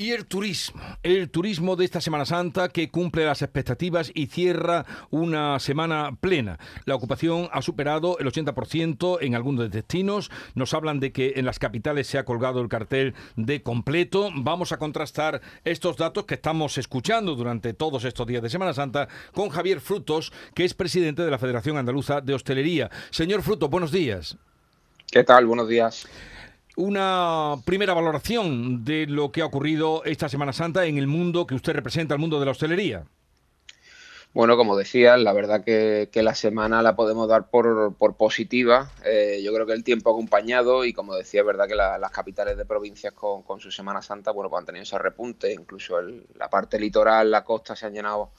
[0.00, 4.86] Y el turismo, el turismo de esta Semana Santa que cumple las expectativas y cierra
[5.10, 6.60] una semana plena.
[6.84, 10.30] La ocupación ha superado el 80% en algunos destinos.
[10.54, 14.30] Nos hablan de que en las capitales se ha colgado el cartel de completo.
[14.36, 19.08] Vamos a contrastar estos datos que estamos escuchando durante todos estos días de Semana Santa
[19.34, 22.88] con Javier Frutos, que es presidente de la Federación Andaluza de Hostelería.
[23.10, 24.36] Señor Frutos, buenos días.
[25.10, 25.46] ¿Qué tal?
[25.46, 26.06] Buenos días
[26.78, 31.56] una primera valoración de lo que ha ocurrido esta Semana Santa en el mundo que
[31.56, 33.04] usted representa, el mundo de la hostelería.
[34.32, 38.92] Bueno, como decía, la verdad que, la semana la podemos dar por, positiva.
[39.04, 42.56] Eh, yo creo que el tiempo acompañado y como decía, es verdad que las capitales
[42.56, 46.78] de provincias con, su Semana Santa, bueno, pues han tenido ese repunte, incluso la parte
[46.78, 48.30] litoral, la costa se han llenado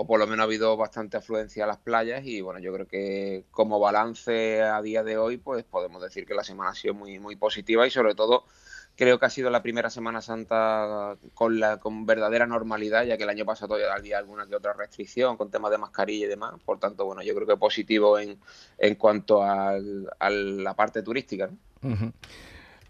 [0.00, 2.86] o por lo menos ha habido bastante afluencia a las playas y bueno, yo creo
[2.86, 6.94] que como balance a día de hoy, pues podemos decir que la semana ha sido
[6.94, 8.44] muy, muy positiva y sobre todo
[8.94, 13.24] creo que ha sido la primera Semana Santa con la con verdadera normalidad, ya que
[13.24, 16.54] el año pasado todavía había alguna que otra restricción con temas de mascarilla y demás.
[16.64, 18.38] Por tanto, bueno, yo creo que positivo en,
[18.78, 21.50] en cuanto a la parte turística.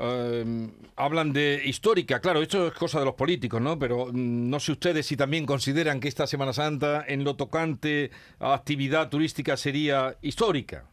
[0.00, 3.78] Em, hablan de histórica, claro, esto es cosa de los políticos, ¿no?
[3.78, 8.12] Pero mm, no sé ustedes si también consideran que esta Semana Santa, en lo tocante
[8.38, 10.84] a actividad turística, sería histórica.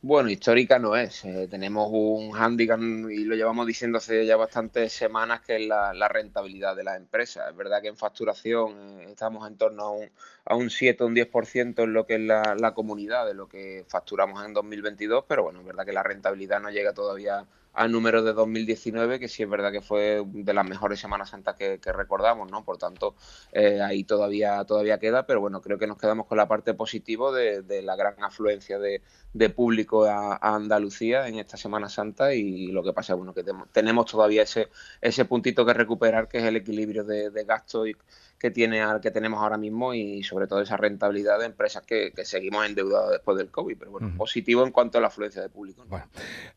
[0.00, 1.24] Bueno, histórica no es.
[1.24, 6.08] Eh, tenemos un hándicap y lo llevamos diciendo hace ya bastantes semanas que es la,
[6.08, 7.48] rentabilidad de las empresas.
[7.50, 10.10] Es verdad que en facturación eh, estamos en torno a un,
[10.44, 13.48] a un 7 o un 10% en lo que es la, la, comunidad de lo
[13.48, 17.90] que facturamos en 2022, pero bueno, es verdad que la rentabilidad no llega todavía al
[17.90, 21.78] número de 2019, que sí es verdad que fue de las mejores Semanas Santas que,
[21.92, 22.64] recordamos, ¿no?
[22.64, 23.14] Por tanto,
[23.52, 27.32] eh, ahí todavía, todavía queda, pero bueno, creo que nos quedamos con la parte positiva
[27.32, 29.00] de, la gran afluencia de,
[29.50, 34.42] público a, Andalucía en esta Semana Santa y lo que pasa, bueno, que tenemos todavía
[34.42, 34.68] ese,
[35.00, 37.96] ese puntito que recuperar, que es el equilibrio de, gasto y,
[38.42, 42.66] que, tiene, que tenemos ahora mismo y sobre todo esa rentabilidad de empresas que, seguimos
[42.66, 45.84] endeudadas después del COVID, pero bueno, positivo en cuanto a la afluencia de público.
[45.86, 46.06] Bueno,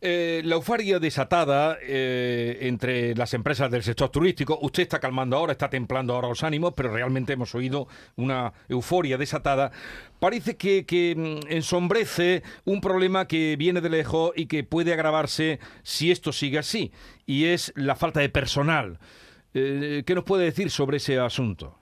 [0.02, 4.58] eh, la euforia desatada eh, entre las empresas del sector turístico.
[4.64, 9.20] Usted está calmando ahora, está templando ahora los ánimos, pero realmente hemos oído una euforia
[9.20, 9.72] desatada.
[10.20, 16.10] Parece que, mm, ensombrece un problema que viene de lejos y que puede agravarse si
[16.10, 16.92] esto sigue así,
[17.28, 18.98] y es la falta de personal.
[19.58, 21.80] Eh, ¿Qué nos puede decir sobre ese asunto?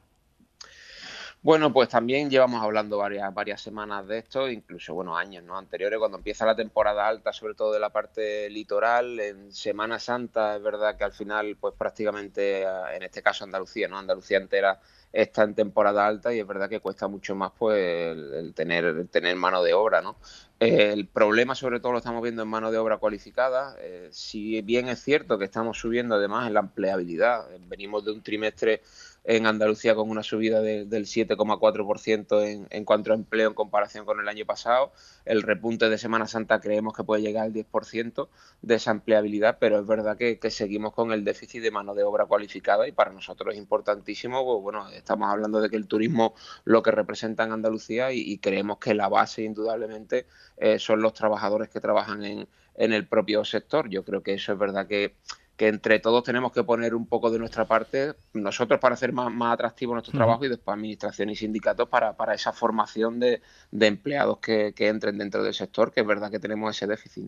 [1.41, 5.57] Bueno, pues también llevamos hablando varias, varias semanas de esto, incluso bueno, años ¿no?
[5.57, 10.55] anteriores, cuando empieza la temporada alta, sobre todo de la parte litoral, en Semana Santa,
[10.55, 13.97] es verdad que al final, pues prácticamente, eh, en este caso Andalucía, ¿no?
[13.97, 14.79] Andalucía entera
[15.13, 19.35] está en temporada alta y es verdad que cuesta mucho más pues el, tener, tener
[19.35, 20.17] mano de obra, ¿no?
[20.59, 23.75] El problema sobre todo lo estamos viendo en mano de obra cualificada.
[23.79, 28.23] Eh, si bien es cierto que estamos subiendo además en la empleabilidad, venimos de un
[28.23, 28.81] trimestre
[29.25, 34.19] en Andalucía con una subida del 7,4% en, en cuanto a empleo en comparación con
[34.19, 34.91] el año pasado.
[35.25, 38.27] El repunte de Semana Santa creemos que puede llegar al 10%
[38.61, 42.25] de esa empleabilidad, pero es verdad que, seguimos con el déficit de mano de obra
[42.25, 44.43] cualificada y para nosotros es importantísimo.
[44.43, 46.33] Pues, bueno, estamos hablando de que el turismo
[46.65, 50.25] lo que representa en Andalucía y, creemos que la base indudablemente
[50.57, 53.89] eh, son los trabajadores que trabajan en, en el propio sector.
[53.89, 55.15] Yo creo que eso es verdad que
[55.57, 59.31] que entre todos tenemos que poner un poco de nuestra parte, nosotros para hacer más,
[59.31, 64.39] más atractivo nuestro trabajo y después administración y sindicatos para, para esa formación de, empleados
[64.39, 67.25] que, entren dentro del sector, que es verdad que tenemos ese déficit.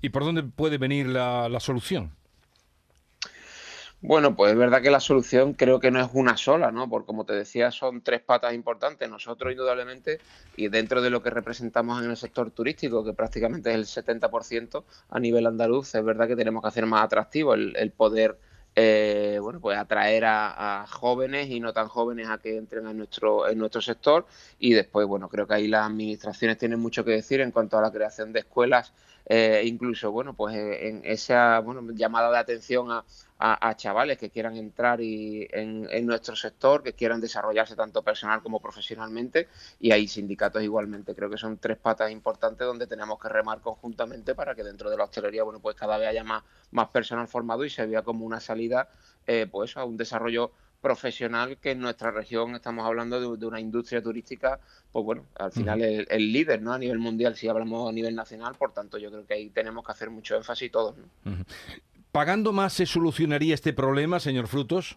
[0.00, 2.12] ¿Y por dónde puede venir la, la solución?
[4.02, 6.88] Bueno, pues es verdad que la solución creo que no es una sola, ¿no?
[6.88, 9.08] Porque como te decía, son tres patas importantes.
[9.08, 10.20] Nosotros, indudablemente,
[10.54, 14.84] y dentro de lo que representamos en el sector turístico, que prácticamente es el 70%
[15.08, 18.38] a nivel andaluz, es verdad que tenemos que hacer más atractivo el, poder
[18.76, 23.48] eh, bueno, pues atraer a, jóvenes y no tan jóvenes a que entren en nuestro,
[23.48, 24.26] en nuestro sector.
[24.58, 27.82] Y después, bueno, creo que ahí las administraciones tienen mucho que decir en cuanto a
[27.82, 28.92] la creación de escuelas
[29.28, 33.04] eh, incluso, bueno, pues en esa bueno, llamada de atención a,
[33.76, 39.48] chavales que quieran entrar y en, nuestro sector, que quieran desarrollarse tanto personal como profesionalmente,
[39.78, 41.14] y hay sindicatos igualmente.
[41.14, 44.96] Creo que son tres patas importantes donde tenemos que remar conjuntamente para que dentro de
[44.96, 48.24] la hostelería, bueno, pues cada vez haya más, más personal formado y se vea como
[48.24, 48.88] una salida,
[49.26, 54.00] eh, pues a un desarrollo profesional que en nuestra región estamos hablando de, una industria
[54.00, 54.60] turística,
[54.92, 56.72] pues bueno, al final el, líder, ¿no?
[56.72, 59.84] A nivel mundial, si hablamos a nivel nacional, por tanto yo creo que ahí tenemos
[59.84, 60.94] que hacer mucho énfasis todos,
[62.16, 64.96] ¿Pagando más se solucionaría este problema, señor Frutos?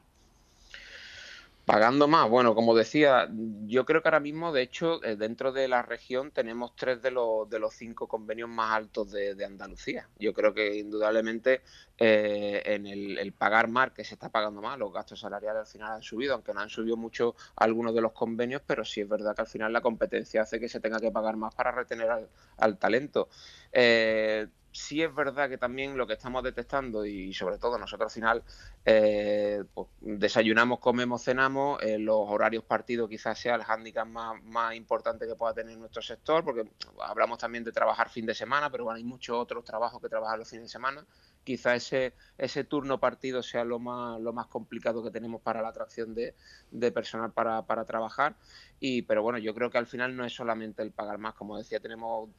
[1.66, 3.30] Pagando más, bueno, como decía,
[3.66, 7.12] yo creo que ahora mismo, de hecho, eh, dentro de la región tenemos tres de
[7.12, 10.08] los, de los cinco convenios más altos de, Andalucía.
[10.18, 11.60] Yo creo que indudablemente
[11.98, 15.92] eh, en el, pagar más, que se está pagando más, los gastos salariales al final
[15.92, 19.36] han subido, aunque no han subido mucho algunos de los convenios, pero sí es verdad
[19.36, 22.78] que al final la competencia hace que se tenga que pagar más para retener al,
[22.78, 23.28] talento.
[23.74, 28.14] Eh, sí es verdad que también lo que estamos detectando y sobre todo nosotros al
[28.14, 28.44] final
[28.86, 35.28] eh, pues, desayunamos, comemos, cenamos, eh, los horarios partidos quizás sea el hándicap más, importante
[35.28, 36.70] que pueda tener nuestro sector, porque
[37.02, 40.40] hablamos también de trabajar fin de semana, pero bueno, hay muchos otros trabajos que trabajan
[40.40, 41.06] los fines de semana.
[41.44, 45.70] Quizás ese, ese turno partido sea lo más, lo más complicado que tenemos para la
[45.70, 46.36] atracción de,
[46.70, 48.36] de personal para, para trabajar.
[48.80, 51.58] Y, pero bueno, yo creo que al final no es solamente el pagar más, como
[51.58, 52.30] decía, tenemos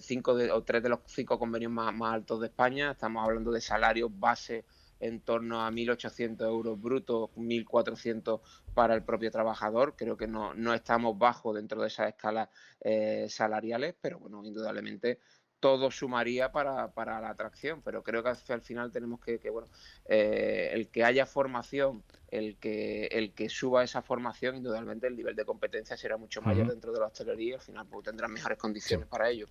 [0.00, 2.92] cinco de, o tres de los cinco convenios más, altos de España.
[2.92, 4.64] Estamos hablando de salarios base
[5.00, 8.40] en torno a 1.800 euros brutos, 1.400
[8.72, 9.94] para el propio trabajador.
[9.96, 12.48] Creo que no, no estamos bajo dentro de esas escalas
[12.80, 15.18] eh, salariales, pero bueno, indudablemente
[15.58, 19.68] todo sumaría para, para, la atracción, pero creo que al final tenemos que, que bueno,
[20.06, 25.36] eh, el que haya formación, el que, el que suba esa formación, indudablemente el nivel
[25.36, 28.56] de competencia será mucho mayor dentro de la hostelería y al final pues, tendrán mejores
[28.56, 29.46] condiciones para ello.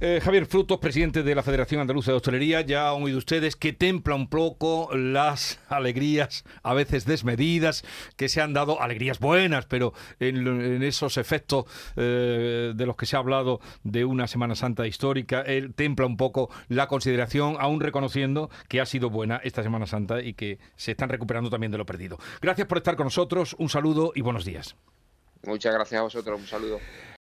[0.00, 3.72] Eh, Javier Frutos, presidente de la Federación Andaluza de Hostelería, ya han oído ustedes que
[3.72, 7.84] templa un poco las alegrías, a veces desmedidas,
[8.16, 13.14] que se han dado, alegrías buenas, pero en, esos efectos eh, de los que se
[13.14, 18.50] ha hablado de una Semana Santa histórica, él templa un poco la consideración, aún reconociendo
[18.68, 21.86] que ha sido buena esta Semana Santa y que se están recuperando también de lo
[21.86, 22.18] perdido.
[22.42, 24.74] Gracias por estar con nosotros, un saludo y buenos días.
[25.44, 26.80] Muchas gracias a vosotros, un saludo.